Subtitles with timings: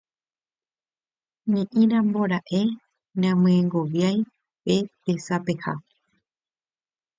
[1.51, 2.61] Ne'írambora'e
[3.21, 4.19] namyengoviái
[4.63, 5.73] pe tesapeha.